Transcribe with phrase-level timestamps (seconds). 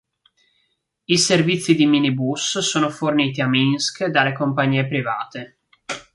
[1.03, 5.59] I servizi di minibus sono forniti a Minsk dalle compagnie private.